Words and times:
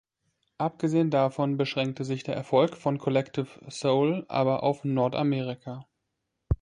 Abgesehen 0.57 1.11
davon 1.11 1.57
beschränkte 1.57 2.05
sich 2.05 2.23
der 2.23 2.33
Erfolg 2.35 2.75
von 2.75 2.97
Collective 2.97 3.47
Soul 3.69 4.25
aber 4.29 4.63
auf 4.63 4.83
Nordamerika. 4.83 5.85